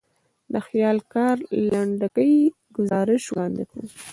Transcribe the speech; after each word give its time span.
د 0.51 0.53
خپل 0.65 0.97
کار 1.13 1.35
لنډکی 1.69 2.33
ګزارش 2.77 3.23
وړاندې 3.29 3.63
کړ. 3.71 3.81